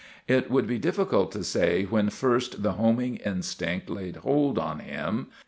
[0.27, 5.27] It would be difficult to say when first the homing instinct laid hold on him.